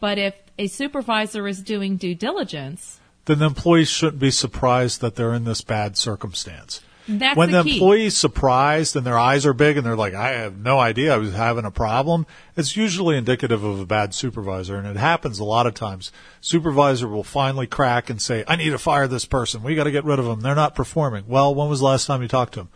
But 0.00 0.18
if 0.18 0.34
a 0.58 0.66
supervisor 0.66 1.46
is 1.46 1.60
doing 1.62 1.96
due 1.96 2.14
diligence, 2.14 3.00
Then 3.26 3.38
the 3.38 3.46
employees 3.46 3.88
shouldn't 3.88 4.20
be 4.20 4.30
surprised 4.30 5.00
that 5.00 5.14
they're 5.16 5.34
in 5.34 5.44
this 5.44 5.60
bad 5.60 5.96
circumstance. 5.98 6.80
that's 7.06 7.36
when 7.36 7.50
the 7.50 7.62
the 7.62 7.72
employee's 7.74 8.16
surprised 8.16 8.96
and 8.96 9.04
their 9.04 9.18
eyes 9.18 9.44
are 9.44 9.52
big 9.52 9.76
and 9.76 9.84
they're 9.84 9.96
like, 9.96 10.14
I 10.14 10.30
have 10.30 10.56
no 10.58 10.78
idea 10.78 11.12
I 11.14 11.18
was 11.18 11.34
having 11.34 11.64
a 11.66 11.70
problem, 11.70 12.26
it's 12.56 12.76
usually 12.76 13.16
indicative 13.16 13.62
of 13.62 13.78
a 13.78 13.86
bad 13.86 14.14
supervisor. 14.14 14.76
And 14.76 14.86
it 14.86 14.96
happens 14.96 15.38
a 15.38 15.44
lot 15.44 15.66
of 15.66 15.74
times. 15.74 16.12
Supervisor 16.40 17.08
will 17.08 17.24
finally 17.24 17.66
crack 17.66 18.08
and 18.08 18.20
say, 18.22 18.42
I 18.48 18.56
need 18.56 18.70
to 18.70 18.78
fire 18.78 19.06
this 19.06 19.26
person. 19.26 19.62
We 19.62 19.74
got 19.74 19.84
to 19.84 19.90
get 19.90 20.04
rid 20.04 20.18
of 20.18 20.24
them. 20.24 20.40
They're 20.40 20.54
not 20.54 20.74
performing. 20.74 21.24
Well, 21.28 21.54
when 21.54 21.68
was 21.68 21.80
the 21.80 21.86
last 21.86 22.06
time 22.06 22.22
you 22.22 22.28
talked 22.28 22.54
to 22.54 22.60
them? 22.60 22.68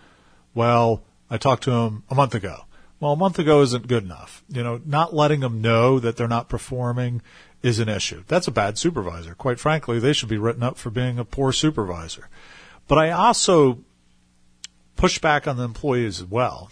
Well, 0.55 1.03
I 1.29 1.37
talked 1.37 1.65
to 1.65 1.71
them 1.71 2.05
a 2.09 2.15
month 2.15 2.35
ago. 2.35 2.65
Well, 3.01 3.13
a 3.13 3.17
month 3.17 3.39
ago 3.39 3.61
isn't 3.63 3.89
good 3.89 4.05
enough. 4.05 4.45
You 4.49 4.63
know, 4.63 4.81
not 4.85 5.15
letting 5.15 5.41
them 5.41 5.61
know 5.61 5.99
that 5.99 6.17
they're 6.17 6.29
not 6.29 6.49
performing 6.49 7.23
is 7.63 7.79
an 7.79 7.89
issue. 7.89 8.23
That's 8.29 8.47
a 8.47 8.53
bad 8.53 8.79
supervisor. 8.79 9.35
Quite 9.35 9.59
frankly, 9.59 9.99
they 9.99 10.13
should 10.13 10.29
be 10.29 10.39
written 10.39 10.63
up 10.63 10.77
for 10.77 10.91
being 10.91 11.19
a 11.19 11.25
poor 11.25 11.51
supervisor. 11.53 12.29
But 12.87 12.99
I 12.99 13.11
also 13.11 13.81
push 14.97 15.19
back 15.19 15.49
on 15.49 15.57
the 15.57 15.65
employees 15.65 16.21
as 16.21 16.27
well. 16.27 16.71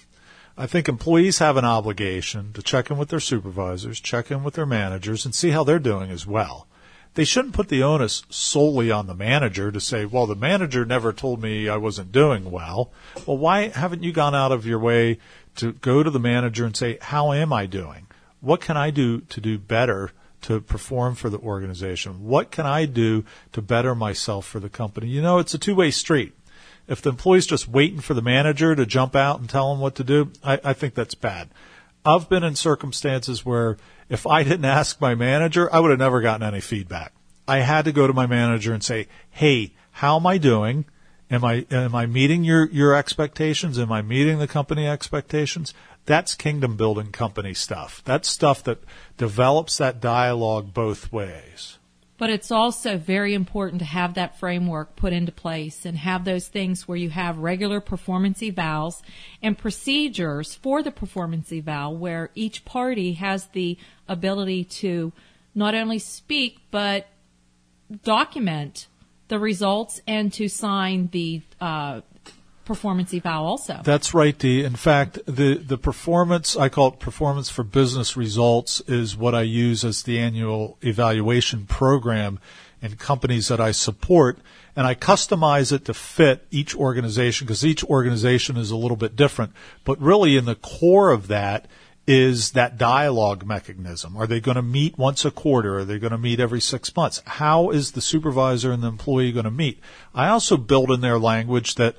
I 0.56 0.66
think 0.66 0.88
employees 0.88 1.38
have 1.38 1.56
an 1.56 1.64
obligation 1.64 2.52
to 2.52 2.62
check 2.62 2.90
in 2.90 2.98
with 2.98 3.08
their 3.08 3.20
supervisors, 3.20 4.00
check 4.00 4.30
in 4.30 4.44
with 4.44 4.54
their 4.54 4.66
managers, 4.66 5.24
and 5.24 5.34
see 5.34 5.50
how 5.50 5.64
they're 5.64 5.78
doing 5.78 6.10
as 6.10 6.26
well. 6.26 6.68
They 7.14 7.24
shouldn't 7.24 7.54
put 7.54 7.68
the 7.68 7.82
onus 7.82 8.22
solely 8.30 8.90
on 8.90 9.06
the 9.06 9.14
manager 9.14 9.70
to 9.70 9.80
say, 9.80 10.06
well, 10.06 10.26
the 10.26 10.34
manager 10.34 10.84
never 10.86 11.12
told 11.12 11.42
me 11.42 11.68
I 11.68 11.76
wasn't 11.76 12.10
doing 12.10 12.50
well. 12.50 12.90
Well, 13.26 13.36
why 13.36 13.68
haven't 13.68 14.02
you 14.02 14.12
gone 14.12 14.34
out 14.34 14.52
of 14.52 14.64
your 14.64 14.78
way 14.78 15.18
to 15.56 15.72
go 15.72 16.02
to 16.02 16.10
the 16.10 16.18
manager 16.18 16.64
and 16.64 16.74
say, 16.74 16.98
how 17.02 17.32
am 17.32 17.52
I 17.52 17.66
doing? 17.66 18.06
What 18.40 18.62
can 18.62 18.76
I 18.76 18.90
do 18.90 19.20
to 19.20 19.40
do 19.40 19.58
better 19.58 20.12
to 20.42 20.60
perform 20.60 21.14
for 21.14 21.28
the 21.28 21.38
organization? 21.38 22.24
What 22.24 22.50
can 22.50 22.66
I 22.66 22.86
do 22.86 23.24
to 23.52 23.60
better 23.60 23.94
myself 23.94 24.46
for 24.46 24.58
the 24.58 24.70
company? 24.70 25.08
You 25.08 25.20
know, 25.20 25.38
it's 25.38 25.54
a 25.54 25.58
two 25.58 25.74
way 25.74 25.90
street. 25.90 26.34
If 26.88 27.02
the 27.02 27.10
employee's 27.10 27.46
just 27.46 27.68
waiting 27.68 28.00
for 28.00 28.14
the 28.14 28.22
manager 28.22 28.74
to 28.74 28.86
jump 28.86 29.14
out 29.14 29.38
and 29.38 29.48
tell 29.48 29.70
them 29.70 29.80
what 29.80 29.94
to 29.96 30.04
do, 30.04 30.32
I, 30.42 30.58
I 30.64 30.72
think 30.72 30.94
that's 30.94 31.14
bad. 31.14 31.48
I've 32.04 32.28
been 32.28 32.42
in 32.42 32.56
circumstances 32.56 33.46
where 33.46 33.76
if 34.12 34.26
I 34.26 34.42
didn't 34.42 34.66
ask 34.66 35.00
my 35.00 35.14
manager, 35.14 35.72
I 35.74 35.80
would 35.80 35.90
have 35.90 35.98
never 35.98 36.20
gotten 36.20 36.46
any 36.46 36.60
feedback. 36.60 37.14
I 37.48 37.60
had 37.60 37.86
to 37.86 37.92
go 37.92 38.06
to 38.06 38.12
my 38.12 38.26
manager 38.26 38.74
and 38.74 38.84
say, 38.84 39.08
"Hey, 39.30 39.72
how 39.92 40.16
am 40.16 40.26
I 40.26 40.36
doing? 40.36 40.84
Am 41.30 41.44
I 41.44 41.64
am 41.70 41.94
I 41.94 42.04
meeting 42.04 42.44
your 42.44 42.68
your 42.70 42.94
expectations? 42.94 43.78
Am 43.78 43.90
I 43.90 44.02
meeting 44.02 44.38
the 44.38 44.46
company 44.46 44.86
expectations?" 44.86 45.72
That's 46.04 46.34
kingdom 46.34 46.76
building 46.76 47.10
company 47.10 47.54
stuff. 47.54 48.02
That's 48.04 48.28
stuff 48.28 48.62
that 48.64 48.82
develops 49.16 49.78
that 49.78 50.00
dialogue 50.00 50.74
both 50.74 51.10
ways. 51.10 51.78
But 52.22 52.30
it's 52.30 52.52
also 52.52 52.98
very 52.98 53.34
important 53.34 53.80
to 53.80 53.84
have 53.84 54.14
that 54.14 54.38
framework 54.38 54.94
put 54.94 55.12
into 55.12 55.32
place 55.32 55.84
and 55.84 55.98
have 55.98 56.24
those 56.24 56.46
things 56.46 56.86
where 56.86 56.96
you 56.96 57.10
have 57.10 57.38
regular 57.38 57.80
performance 57.80 58.38
evals 58.38 59.02
and 59.42 59.58
procedures 59.58 60.54
for 60.54 60.84
the 60.84 60.92
performance 60.92 61.50
eval 61.50 61.96
where 61.96 62.30
each 62.36 62.64
party 62.64 63.14
has 63.14 63.46
the 63.46 63.76
ability 64.06 64.62
to 64.62 65.12
not 65.52 65.74
only 65.74 65.98
speak 65.98 66.60
but 66.70 67.08
document 68.04 68.86
the 69.26 69.40
results 69.40 70.00
and 70.06 70.32
to 70.34 70.46
sign 70.46 71.08
the 71.10 71.42
uh, 71.60 72.02
performance 72.64 73.12
eval 73.12 73.46
also. 73.46 73.80
That's 73.84 74.14
right, 74.14 74.38
Dee. 74.38 74.64
In 74.64 74.76
fact, 74.76 75.18
the, 75.26 75.54
the 75.54 75.78
performance, 75.78 76.56
I 76.56 76.68
call 76.68 76.88
it 76.88 76.98
performance 76.98 77.50
for 77.50 77.62
business 77.62 78.16
results, 78.16 78.80
is 78.86 79.16
what 79.16 79.34
I 79.34 79.42
use 79.42 79.84
as 79.84 80.02
the 80.02 80.18
annual 80.18 80.78
evaluation 80.82 81.66
program 81.66 82.38
in 82.80 82.96
companies 82.96 83.48
that 83.48 83.60
I 83.60 83.70
support. 83.72 84.38
And 84.74 84.86
I 84.86 84.94
customize 84.94 85.70
it 85.72 85.84
to 85.86 85.94
fit 85.94 86.46
each 86.50 86.74
organization 86.74 87.46
because 87.46 87.64
each 87.64 87.84
organization 87.84 88.56
is 88.56 88.70
a 88.70 88.76
little 88.76 88.96
bit 88.96 89.16
different. 89.16 89.52
But 89.84 90.00
really, 90.00 90.36
in 90.36 90.46
the 90.46 90.54
core 90.54 91.10
of 91.10 91.28
that 91.28 91.66
is 92.06 92.52
that 92.52 92.78
dialogue 92.78 93.46
mechanism. 93.46 94.16
Are 94.16 94.26
they 94.26 94.40
going 94.40 94.56
to 94.56 94.62
meet 94.62 94.98
once 94.98 95.24
a 95.24 95.30
quarter? 95.30 95.78
Are 95.78 95.84
they 95.84 95.98
going 95.98 96.10
to 96.10 96.18
meet 96.18 96.40
every 96.40 96.60
six 96.60 96.94
months? 96.96 97.22
How 97.26 97.70
is 97.70 97.92
the 97.92 98.00
supervisor 98.00 98.72
and 98.72 98.82
the 98.82 98.88
employee 98.88 99.30
going 99.30 99.44
to 99.44 99.50
meet? 99.50 99.78
I 100.14 100.28
also 100.28 100.56
build 100.56 100.90
in 100.90 101.00
their 101.00 101.18
language 101.18 101.76
that 101.76 101.96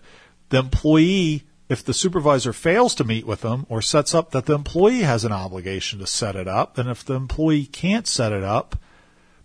the 0.54 0.60
employee, 0.60 1.46
if 1.68 1.84
the 1.84 1.96
supervisor 1.96 2.54
fails 2.54 2.94
to 2.94 3.04
meet 3.04 3.26
with 3.26 3.42
them 3.42 3.66
or 3.70 3.82
sets 3.82 4.14
up 4.14 4.30
that 4.32 4.46
the 4.46 4.54
employee 4.54 5.02
has 5.02 5.26
an 5.26 5.32
obligation 5.32 5.98
to 5.98 6.06
set 6.06 6.36
it 6.36 6.48
up, 6.48 6.78
and 6.78 6.88
if 6.88 7.04
the 7.04 7.16
employee 7.16 7.66
can't 7.66 8.06
set 8.06 8.32
it 8.32 8.44
up 8.44 8.78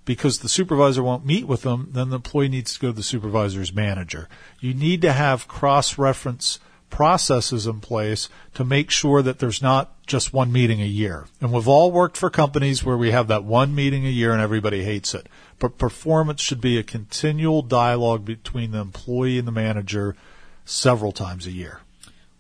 because 0.05 0.41
the 0.41 0.51
supervisor 0.51 1.03
won't 1.03 1.25
meet 1.25 1.47
with 1.47 1.63
them, 1.63 1.89
then 1.93 2.11
the 2.11 2.17
employee 2.17 2.51
needs 2.51 2.75
to 2.75 2.81
go 2.81 2.89
to 2.89 2.93
the 2.93 3.03
supervisor's 3.03 3.73
manager. 3.73 4.29
You 4.61 4.75
need 4.75 5.01
to 5.01 5.15
have 5.15 5.49
cross-reference 5.49 6.61
processes 6.91 7.67
in 7.67 7.81
place 7.81 8.29
to 8.53 8.67
make 8.67 8.91
sure 8.91 9.23
that 9.23 9.39
there's 9.39 9.63
not 9.63 10.05
just 10.07 10.35
one 10.35 10.53
meeting 10.53 10.83
a 10.83 10.87
year. 10.87 11.27
And 11.41 11.55
we've 11.55 11.69
all 11.69 11.91
worked 11.91 12.19
for 12.19 12.29
companies 12.29 12.85
where 12.85 12.99
we 12.99 13.13
have 13.13 13.29
that 13.29 13.45
one 13.45 13.75
meeting 13.75 14.05
a 14.05 14.11
year 14.11 14.33
and 14.33 14.43
everybody 14.43 14.85
hates 14.85 15.15
it. 15.15 15.27
But 15.59 15.79
performance 15.79 16.43
should 16.43 16.61
be 16.61 16.77
a 16.77 16.83
continual 16.83 17.63
dialogue 17.63 18.27
between 18.27 18.73
the 18.73 18.81
employee 18.81 19.39
and 19.39 19.49
the 19.49 19.53
manager 19.53 20.15
several 20.69 21.13
times 21.13 21.47
a 21.47 21.51
year. 21.51 21.81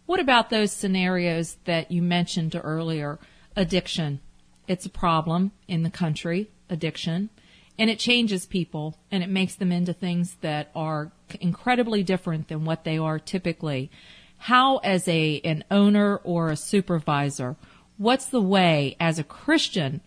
What 0.04 0.20
about 0.20 0.50
those 0.50 0.70
scenarios 0.70 1.56
that 1.64 1.90
you 1.90 2.02
mentioned 2.02 2.58
earlier? 2.62 3.18
Addiction. 3.56 4.20
It's 4.66 4.86
a 4.86 4.90
problem 4.90 5.52
in 5.66 5.82
the 5.82 5.90
country, 5.90 6.50
addiction, 6.68 7.30
and 7.78 7.88
it 7.88 7.98
changes 7.98 8.44
people 8.44 8.98
and 9.10 9.22
it 9.22 9.30
makes 9.30 9.54
them 9.54 9.72
into 9.72 9.94
things 9.94 10.36
that 10.42 10.70
are 10.74 11.10
incredibly 11.40 12.02
different 12.02 12.48
than 12.48 12.64
what 12.64 12.84
they 12.84 12.98
are 12.98 13.18
typically. 13.18 13.90
How, 14.36 14.76
as 14.78 15.08
a, 15.08 15.40
an 15.40 15.64
owner 15.70 16.16
or 16.18 16.50
a 16.50 16.56
supervisor, 16.56 17.56
what's 17.96 18.26
the 18.26 18.42
way 18.42 18.96
as 19.00 19.18
a 19.18 19.24
Christian 19.24 20.02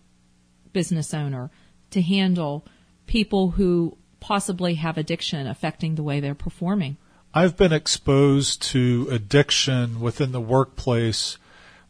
business 0.72 1.12
owner 1.12 1.50
to 1.90 2.00
handle 2.00 2.64
people 3.06 3.50
who 3.50 3.96
possibly 4.20 4.74
have 4.74 4.96
addiction 4.96 5.46
affecting 5.46 5.96
the 5.96 6.02
way 6.04 6.20
they're 6.20 6.34
performing? 6.34 6.96
I've 7.34 7.56
been 7.56 7.72
exposed 7.72 8.60
to 8.72 9.08
addiction 9.10 10.00
within 10.00 10.32
the 10.32 10.40
workplace 10.40 11.38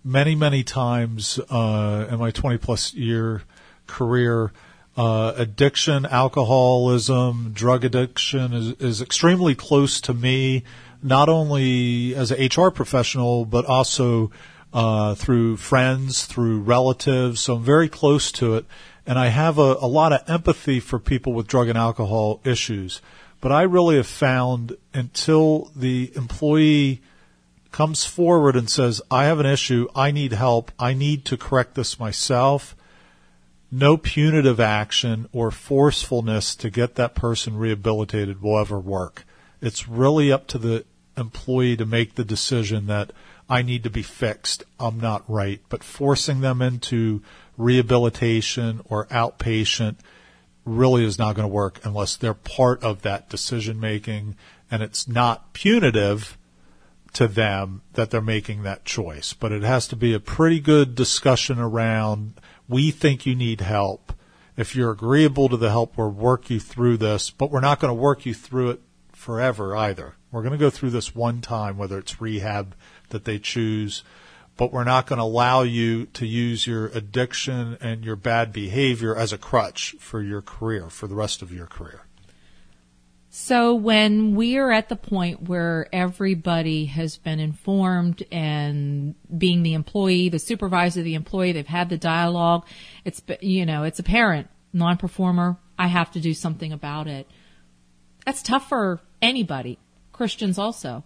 many, 0.04 0.36
many 0.36 0.62
times 0.62 1.40
uh, 1.50 2.06
in 2.08 2.20
my 2.20 2.30
20 2.30 2.58
plus 2.58 2.94
year 2.94 3.42
career. 3.88 4.52
Uh, 4.96 5.32
addiction, 5.36 6.06
alcoholism, 6.06 7.50
drug 7.54 7.84
addiction 7.84 8.52
is, 8.52 8.72
is 8.74 9.02
extremely 9.02 9.56
close 9.56 10.00
to 10.02 10.14
me, 10.14 10.62
not 11.02 11.28
only 11.28 12.14
as 12.14 12.30
an 12.30 12.46
HR 12.46 12.70
professional, 12.70 13.44
but 13.44 13.64
also 13.64 14.30
uh, 14.72 15.16
through 15.16 15.56
friends, 15.56 16.24
through 16.24 16.60
relatives. 16.60 17.40
So 17.40 17.56
I'm 17.56 17.64
very 17.64 17.88
close 17.88 18.30
to 18.32 18.54
it. 18.54 18.64
And 19.08 19.18
I 19.18 19.26
have 19.26 19.58
a, 19.58 19.76
a 19.80 19.88
lot 19.88 20.12
of 20.12 20.22
empathy 20.30 20.78
for 20.78 21.00
people 21.00 21.32
with 21.32 21.48
drug 21.48 21.68
and 21.68 21.76
alcohol 21.76 22.40
issues. 22.44 23.02
But 23.42 23.50
I 23.50 23.62
really 23.62 23.96
have 23.96 24.06
found 24.06 24.76
until 24.94 25.72
the 25.74 26.12
employee 26.14 27.02
comes 27.72 28.04
forward 28.04 28.54
and 28.54 28.70
says, 28.70 29.02
I 29.10 29.24
have 29.24 29.40
an 29.40 29.46
issue, 29.46 29.88
I 29.96 30.12
need 30.12 30.32
help, 30.32 30.70
I 30.78 30.94
need 30.94 31.24
to 31.24 31.36
correct 31.36 31.74
this 31.74 31.98
myself, 31.98 32.76
no 33.68 33.96
punitive 33.96 34.60
action 34.60 35.28
or 35.32 35.50
forcefulness 35.50 36.54
to 36.56 36.70
get 36.70 36.94
that 36.94 37.16
person 37.16 37.56
rehabilitated 37.56 38.40
will 38.40 38.60
ever 38.60 38.78
work. 38.78 39.24
It's 39.60 39.88
really 39.88 40.30
up 40.30 40.46
to 40.48 40.58
the 40.58 40.84
employee 41.16 41.76
to 41.78 41.84
make 41.84 42.14
the 42.14 42.24
decision 42.24 42.86
that 42.86 43.10
I 43.48 43.62
need 43.62 43.82
to 43.82 43.90
be 43.90 44.02
fixed, 44.02 44.62
I'm 44.78 45.00
not 45.00 45.24
right. 45.28 45.60
But 45.68 45.82
forcing 45.82 46.42
them 46.42 46.62
into 46.62 47.22
rehabilitation 47.58 48.82
or 48.84 49.06
outpatient 49.06 49.96
really 50.64 51.04
is 51.04 51.18
not 51.18 51.34
going 51.34 51.48
to 51.48 51.52
work 51.52 51.80
unless 51.84 52.16
they're 52.16 52.34
part 52.34 52.82
of 52.82 53.02
that 53.02 53.28
decision 53.28 53.80
making 53.80 54.36
and 54.70 54.82
it's 54.82 55.08
not 55.08 55.52
punitive 55.52 56.38
to 57.12 57.28
them 57.28 57.82
that 57.92 58.10
they're 58.10 58.20
making 58.20 58.62
that 58.62 58.84
choice. 58.84 59.34
But 59.34 59.52
it 59.52 59.62
has 59.62 59.86
to 59.88 59.96
be 59.96 60.14
a 60.14 60.20
pretty 60.20 60.60
good 60.60 60.94
discussion 60.94 61.58
around 61.58 62.40
we 62.68 62.90
think 62.90 63.26
you 63.26 63.34
need 63.34 63.60
help 63.60 64.12
if 64.56 64.76
you're 64.76 64.90
agreeable 64.90 65.48
to 65.48 65.56
the 65.56 65.70
help, 65.70 65.96
we'll 65.96 66.10
work 66.10 66.50
you 66.50 66.60
through 66.60 66.98
this, 66.98 67.30
but 67.30 67.50
we're 67.50 67.60
not 67.60 67.80
going 67.80 67.90
to 67.90 68.00
work 68.00 68.26
you 68.26 68.34
through 68.34 68.70
it 68.70 68.80
forever 69.12 69.76
either. 69.76 70.14
We're 70.30 70.42
going 70.42 70.52
to 70.52 70.58
go 70.58 70.70
through 70.70 70.90
this 70.90 71.14
one 71.14 71.40
time, 71.40 71.78
whether 71.78 71.98
it's 71.98 72.20
rehab 72.20 72.74
that 73.10 73.24
they 73.24 73.38
choose, 73.38 74.02
but 74.62 74.72
we're 74.72 74.84
not 74.84 75.08
going 75.08 75.16
to 75.16 75.24
allow 75.24 75.62
you 75.62 76.06
to 76.06 76.24
use 76.24 76.68
your 76.68 76.86
addiction 76.94 77.76
and 77.80 78.04
your 78.04 78.14
bad 78.14 78.52
behavior 78.52 79.16
as 79.16 79.32
a 79.32 79.36
crutch 79.36 79.96
for 79.98 80.22
your 80.22 80.40
career, 80.40 80.88
for 80.88 81.08
the 81.08 81.16
rest 81.16 81.42
of 81.42 81.52
your 81.52 81.66
career. 81.66 82.02
So 83.28 83.74
when 83.74 84.36
we're 84.36 84.70
at 84.70 84.88
the 84.88 84.94
point 84.94 85.48
where 85.48 85.88
everybody 85.92 86.84
has 86.84 87.16
been 87.16 87.40
informed 87.40 88.22
and 88.30 89.16
being 89.36 89.64
the 89.64 89.74
employee, 89.74 90.28
the 90.28 90.38
supervisor, 90.38 91.02
the 91.02 91.14
employee, 91.14 91.50
they've 91.50 91.66
had 91.66 91.88
the 91.88 91.98
dialogue, 91.98 92.64
it's, 93.04 93.20
you 93.40 93.66
know, 93.66 93.82
it's 93.82 93.98
apparent, 93.98 94.46
non-performer, 94.72 95.56
I 95.76 95.88
have 95.88 96.12
to 96.12 96.20
do 96.20 96.34
something 96.34 96.72
about 96.72 97.08
it. 97.08 97.28
That's 98.24 98.44
tough 98.44 98.68
for 98.68 99.00
anybody, 99.20 99.80
Christians 100.12 100.56
also. 100.56 101.02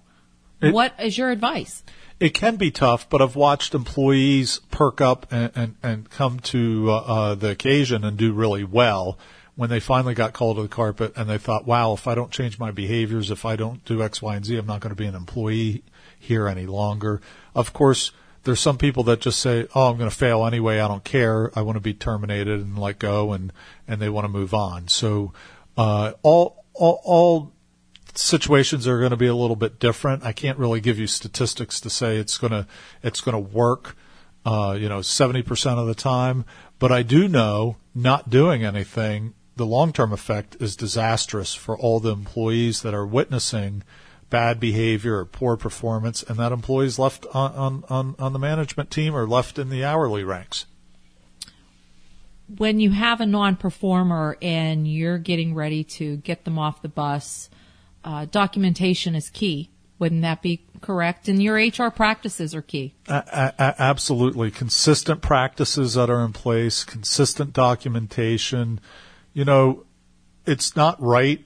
It, 0.60 0.72
what 0.72 0.94
is 1.00 1.18
your 1.18 1.30
advice? 1.30 1.82
It 2.18 2.30
can 2.30 2.56
be 2.56 2.70
tough, 2.70 3.08
but 3.10 3.20
I've 3.20 3.36
watched 3.36 3.75
employees 3.75 4.60
perk 4.70 5.00
up 5.00 5.26
and, 5.30 5.52
and, 5.54 5.75
and 5.82 6.10
come 6.10 6.40
to 6.40 6.90
uh, 6.90 6.96
uh, 6.96 7.34
the 7.34 7.50
occasion 7.50 8.04
and 8.04 8.16
do 8.16 8.32
really 8.32 8.64
well 8.64 9.18
when 9.54 9.70
they 9.70 9.80
finally 9.80 10.14
got 10.14 10.32
called 10.32 10.56
to 10.56 10.62
the 10.62 10.68
carpet 10.68 11.12
and 11.16 11.28
they 11.28 11.38
thought, 11.38 11.66
wow, 11.66 11.92
if 11.92 12.06
I 12.06 12.14
don't 12.14 12.30
change 12.30 12.58
my 12.58 12.70
behaviors, 12.70 13.30
if 13.30 13.44
I 13.44 13.56
don't 13.56 13.84
do 13.84 14.02
X, 14.02 14.22
Y, 14.22 14.36
and 14.36 14.44
Z, 14.44 14.56
I'm 14.56 14.66
not 14.66 14.80
going 14.80 14.94
to 14.94 14.96
be 14.96 15.06
an 15.06 15.14
employee 15.14 15.82
here 16.18 16.46
any 16.48 16.66
longer. 16.66 17.20
Of 17.54 17.72
course, 17.72 18.12
there's 18.44 18.60
some 18.60 18.78
people 18.78 19.02
that 19.04 19.20
just 19.20 19.40
say, 19.40 19.66
oh, 19.75 19.90
I'm 19.90 19.98
going 19.98 20.10
to 20.10 20.16
fail 20.16 20.46
anyway. 20.46 20.80
I 20.80 20.88
don't 20.88 21.04
care. 21.04 21.50
I 21.58 21.62
want 21.62 21.76
to 21.76 21.80
be 21.80 21.94
terminated 21.94 22.60
and 22.60 22.78
let 22.78 22.98
go 22.98 23.32
and, 23.32 23.52
and 23.88 24.00
they 24.00 24.08
want 24.08 24.25
to 24.25 24.28
move 24.28 24.54
on. 24.54 24.88
So, 24.88 25.32
uh, 25.76 26.12
all, 26.22 26.64
all, 26.75 27.00
all 27.04 27.52
situations 28.18 28.87
are 28.87 28.99
going 28.99 29.11
to 29.11 29.16
be 29.16 29.26
a 29.26 29.35
little 29.35 29.56
bit 29.56 29.78
different. 29.78 30.25
I 30.25 30.32
can't 30.32 30.58
really 30.58 30.80
give 30.80 30.99
you 30.99 31.06
statistics 31.06 31.80
to 31.80 31.90
say 31.90 32.16
it's 32.16 32.38
going 32.38 32.52
to, 32.52 32.66
it's 33.02 33.20
going 33.20 33.35
to 33.35 33.38
work, 33.56 33.96
uh, 34.44 34.76
you 34.78 34.88
know, 34.88 35.00
70% 35.00 35.78
of 35.78 35.87
the 35.87 35.94
time. 35.94 36.44
But 36.78 36.92
I 36.92 37.02
do 37.02 37.28
know 37.28 37.76
not 37.94 38.30
doing 38.30 38.64
anything 38.64 39.35
the 39.56 39.66
long 39.66 39.92
term 39.92 40.12
effect 40.12 40.56
is 40.61 40.76
disastrous 40.76 41.54
for 41.54 41.76
all 41.76 41.99
the 41.99 42.12
employees 42.12 42.82
that 42.82 42.94
are 42.94 43.06
witnessing 43.06 43.82
bad 44.28 44.61
behavior 44.61 45.18
or 45.18 45.25
poor 45.25 45.56
performance, 45.56 46.23
and 46.23 46.37
that 46.38 46.52
employees 46.52 46.99
left 46.99 47.26
on, 47.32 47.85
on, 47.88 48.14
on 48.18 48.32
the 48.32 48.38
management 48.38 48.90
team 48.90 49.16
or 49.16 49.26
left 49.26 49.58
in 49.58 49.70
the 49.70 49.85
hourly 49.85 50.25
ranks. 50.25 50.66
When 52.58 52.78
you 52.78 52.90
have 52.90 53.20
a 53.20 53.26
non 53.26 53.56
performer 53.56 54.37
and 54.40 54.87
you're 54.87 55.18
getting 55.18 55.54
ready 55.54 55.82
to 55.85 56.16
get 56.18 56.44
them 56.44 56.58
off 56.58 56.82
the 56.82 56.88
bus, 56.88 57.49
uh, 58.06 58.25
documentation 58.25 59.14
is 59.14 59.28
key. 59.28 59.70
Wouldn't 59.98 60.22
that 60.22 60.42
be 60.42 60.64
correct? 60.80 61.28
And 61.28 61.42
your 61.42 61.56
HR 61.56 61.90
practices 61.90 62.54
are 62.54 62.62
key. 62.62 62.94
absolutely. 63.08 64.50
Consistent 64.50 65.22
practices 65.22 65.94
that 65.94 66.08
are 66.08 66.25
in 66.25 66.32
place, 66.32 66.84
consistent 66.84 67.52
documentation, 67.52 68.80
you 69.32 69.44
know, 69.44 69.84
it's 70.46 70.76
not 70.76 71.00
right 71.02 71.44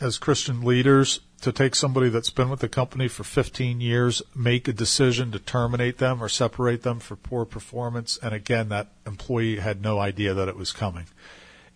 as 0.00 0.18
Christian 0.18 0.62
leaders 0.62 1.20
to 1.40 1.52
take 1.52 1.74
somebody 1.74 2.10
that's 2.10 2.30
been 2.30 2.50
with 2.50 2.60
the 2.60 2.68
company 2.68 3.08
for 3.08 3.24
15 3.24 3.80
years, 3.80 4.22
make 4.34 4.68
a 4.68 4.72
decision 4.72 5.32
to 5.32 5.38
terminate 5.38 5.98
them 5.98 6.22
or 6.22 6.28
separate 6.28 6.82
them 6.82 7.00
for 7.00 7.16
poor 7.16 7.44
performance. 7.44 8.18
And 8.22 8.34
again, 8.34 8.68
that 8.68 8.92
employee 9.06 9.56
had 9.56 9.82
no 9.82 9.98
idea 9.98 10.34
that 10.34 10.48
it 10.48 10.56
was 10.56 10.72
coming. 10.72 11.06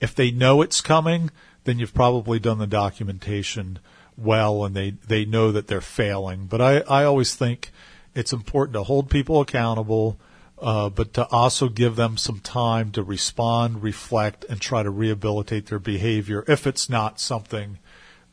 If 0.01 0.15
they 0.15 0.31
know 0.31 0.61
it's 0.61 0.83
coming, 0.83 1.31
then 1.65 1.79
you've 1.79 1.95
probably 1.95 2.39
done 2.39 2.59
the 2.59 2.67
documentation 2.67 3.79
well 4.17 4.65
and 4.65 4.75
they, 4.75 4.91
they 4.91 5.25
know 5.25 5.53
that 5.53 5.67
they're 5.67 5.81
failing. 5.81 6.47
But 6.47 6.61
I, 6.61 6.79
I 6.81 7.05
always 7.05 7.35
think 7.35 7.73
it's 8.15 8.33
important 8.33 8.75
to 8.75 8.83
hold 8.85 9.11
people 9.11 9.41
accountable 9.41 10.19
uh, 10.65 10.89
but 10.89 11.13
to 11.15 11.27
also 11.31 11.69
give 11.69 11.97
them 11.97 12.17
some 12.17 12.41
time 12.41 12.91
to 12.93 13.03
respond, 13.03 13.83
reflect, 13.83 14.45
and 14.49 14.61
try 14.61 14.83
to 14.83 14.91
rehabilitate 14.91 15.67
their 15.67 15.79
behavior 15.79 16.45
if 16.49 16.67
it's 16.67 16.89
not 16.89 17.21
something 17.21 17.79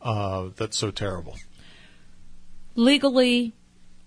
uh, 0.02 0.50
that's 0.56 0.78
so 0.78 0.92
terrible. 0.92 1.36
Legally, 2.76 3.54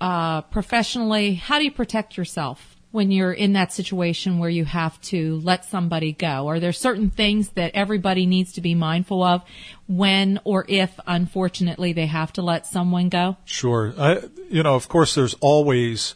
uh, 0.00 0.42
professionally, 0.42 1.34
how 1.34 1.58
do 1.58 1.64
you 1.64 1.70
protect 1.70 2.16
yourself 2.16 2.73
when 2.94 3.11
you're 3.11 3.33
in 3.33 3.54
that 3.54 3.72
situation 3.72 4.38
where 4.38 4.48
you 4.48 4.64
have 4.64 5.00
to 5.00 5.40
let 5.40 5.64
somebody 5.64 6.12
go? 6.12 6.46
Are 6.46 6.61
there 6.61 6.72
certain 6.72 7.11
things 7.11 7.48
that 7.50 7.72
everybody 7.74 8.24
needs 8.24 8.52
to 8.52 8.61
be 8.61 8.76
mindful 8.76 9.20
of 9.20 9.42
when 9.88 10.38
or 10.44 10.64
if, 10.68 11.00
unfortunately, 11.04 11.92
they 11.92 12.07
have 12.07 12.33
to 12.35 12.42
let 12.42 12.68
someone 12.68 13.09
go? 13.09 13.37
Sure. 13.44 13.92
I, 13.98 14.22
you 14.48 14.62
know, 14.62 14.76
of 14.76 14.87
course, 14.88 15.16
there's 15.16 15.35
always 15.40 16.14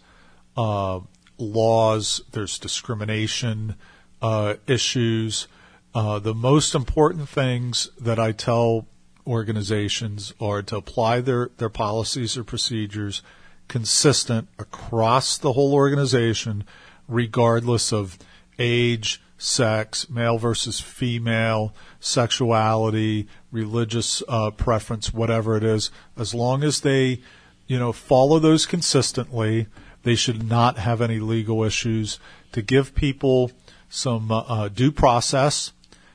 uh, 0.56 1.00
laws, 1.36 2.22
there's 2.30 2.60
discrimination 2.60 3.74
uh, 4.22 4.54
issues. 4.68 5.48
Uh, 5.96 6.20
the 6.20 6.34
most 6.34 6.76
important 6.76 7.28
things 7.28 7.90
that 7.98 8.20
I 8.20 8.30
tell 8.30 8.86
organizations 9.26 10.32
are 10.40 10.62
to 10.62 10.76
apply 10.76 11.22
their, 11.22 11.50
their 11.56 11.70
policies 11.70 12.38
or 12.38 12.44
procedures 12.44 13.20
consistent 13.68 14.48
across 14.58 15.38
the 15.38 15.52
whole 15.52 15.74
organization, 15.74 16.64
regardless 17.06 17.92
of 17.92 18.18
age, 18.58 19.20
sex, 19.36 20.10
male 20.10 20.38
versus 20.38 20.80
female, 20.80 21.74
sexuality, 22.00 23.28
religious 23.52 24.22
uh, 24.28 24.50
preference, 24.50 25.14
whatever 25.14 25.56
it 25.56 25.62
is, 25.62 25.90
as 26.16 26.34
long 26.34 26.64
as 26.64 26.80
they, 26.80 27.20
you 27.66 27.78
know, 27.78 27.92
follow 27.92 28.38
those 28.38 28.66
consistently 28.66 29.66
they 30.02 30.14
should 30.14 30.48
not 30.48 30.78
have 30.78 31.00
any 31.00 31.18
legal 31.18 31.64
issues. 31.64 32.18
To 32.52 32.62
give 32.62 32.94
people 32.94 33.52
some 33.88 34.30
uh, 34.30 34.40
uh, 34.40 34.68
due 34.68 34.92
process, 34.92 35.72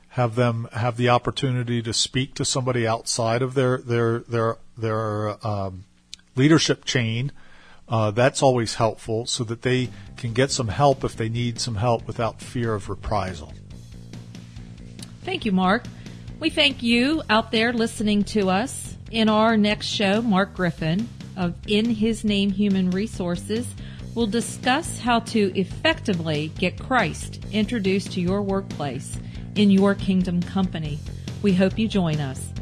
have 0.09 0.35
them 0.35 0.67
have 0.73 0.97
the 0.97 1.09
opportunity 1.09 1.81
to 1.81 1.93
speak 1.93 2.33
to 2.35 2.45
somebody 2.45 2.87
outside 2.87 3.41
of 3.41 3.53
their 3.53 3.77
their 3.77 4.19
their 4.19 4.57
their 4.77 5.45
um, 5.45 5.85
leadership 6.35 6.85
chain. 6.85 7.31
Uh, 7.87 8.11
that's 8.11 8.41
always 8.41 8.75
helpful, 8.75 9.25
so 9.25 9.43
that 9.43 9.61
they 9.61 9.89
can 10.17 10.33
get 10.33 10.51
some 10.51 10.69
help 10.69 11.03
if 11.03 11.15
they 11.15 11.29
need 11.29 11.59
some 11.59 11.75
help 11.75 12.07
without 12.07 12.41
fear 12.41 12.73
of 12.73 12.89
reprisal. 12.89 13.53
Thank 15.23 15.45
you, 15.45 15.51
Mark. 15.51 15.85
We 16.39 16.49
thank 16.49 16.81
you 16.81 17.21
out 17.29 17.51
there 17.51 17.71
listening 17.71 18.23
to 18.25 18.49
us. 18.49 18.97
In 19.11 19.29
our 19.29 19.55
next 19.57 19.87
show, 19.87 20.21
Mark 20.21 20.53
Griffin 20.55 21.07
of 21.37 21.55
In 21.67 21.85
His 21.85 22.23
Name 22.23 22.49
Human 22.49 22.89
Resources 22.89 23.67
will 24.15 24.27
discuss 24.27 24.99
how 24.99 25.19
to 25.19 25.57
effectively 25.57 26.51
get 26.57 26.79
Christ 26.79 27.43
introduced 27.51 28.11
to 28.13 28.21
your 28.21 28.41
workplace 28.41 29.17
in 29.55 29.69
your 29.71 29.95
kingdom 29.95 30.41
company. 30.41 30.99
We 31.41 31.53
hope 31.53 31.77
you 31.77 31.87
join 31.87 32.19
us. 32.19 32.52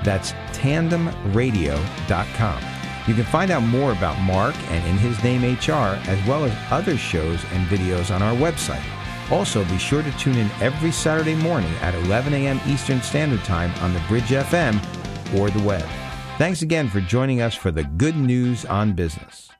That's 0.03 0.31
tandemradio.com. 0.57 2.63
You 3.05 3.13
can 3.13 3.25
find 3.25 3.51
out 3.51 3.63
more 3.63 3.91
about 3.91 4.17
Mark 4.21 4.55
and 4.71 4.87
In 4.87 4.97
His 4.97 5.21
Name 5.23 5.43
HR, 5.43 5.99
as 6.09 6.27
well 6.27 6.45
as 6.45 6.57
other 6.71 6.97
shows 6.97 7.43
and 7.51 7.67
videos 7.67 8.09
on 8.13 8.23
our 8.23 8.33
website. 8.33 8.83
Also, 9.31 9.63
be 9.65 9.77
sure 9.77 10.01
to 10.01 10.11
tune 10.17 10.37
in 10.37 10.49
every 10.59 10.91
Saturday 10.91 11.35
morning 11.35 11.71
at 11.81 11.93
11 11.93 12.33
a.m. 12.33 12.59
Eastern 12.65 13.03
Standard 13.03 13.43
Time 13.43 13.71
on 13.83 13.93
the 13.93 14.01
Bridge 14.07 14.29
FM 14.29 14.79
or 15.37 15.51
the 15.51 15.61
web. 15.61 15.87
Thanks 16.43 16.61
again 16.61 16.89
for 16.89 16.99
joining 16.99 17.39
us 17.39 17.55
for 17.55 17.71
the 17.71 17.85
Good 17.85 18.17
News 18.17 18.65
on 18.65 18.91
Business. 18.91 19.52